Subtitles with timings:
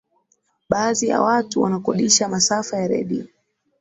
[0.69, 3.25] baadhi ya watu wanakodisha masafa ya redio